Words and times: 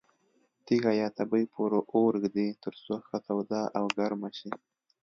تیږه 0.65 0.91
یا 1.01 1.07
تبۍ 1.17 1.43
پر 1.53 1.71
اور 1.93 2.13
ږدي 2.23 2.47
ترڅو 2.63 2.95
ښه 3.07 3.17
توده 3.25 3.61
او 3.77 3.85
ګرمه 3.97 4.29
شي. 4.37 4.51